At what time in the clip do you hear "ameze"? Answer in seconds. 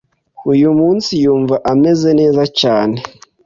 1.71-2.09